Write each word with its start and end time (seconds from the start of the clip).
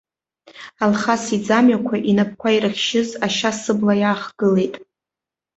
Алхас 0.83 1.23
иӡамҩақәа, 1.35 1.95
инапқәа 2.09 2.49
ирыхьшьыз 2.55 3.09
ашьа 3.25 3.51
сыбла 3.61 3.93
иаахгылеит. 4.01 4.75